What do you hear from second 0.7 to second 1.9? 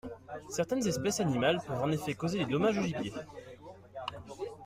espèces animales peuvent